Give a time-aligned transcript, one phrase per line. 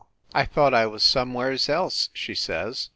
[0.33, 2.89] I thought I was somewheres else," she says.